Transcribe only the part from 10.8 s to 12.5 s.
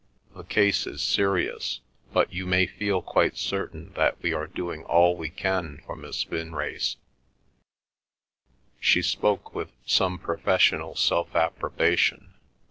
self approbation.